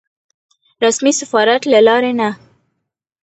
[0.85, 2.29] رسمي سفارت له لارې نه.